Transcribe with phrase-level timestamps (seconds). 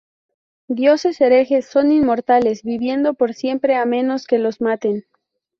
[0.67, 5.05] Dioses Herejes son inmortales, viviendo por siempre a menos que los maten.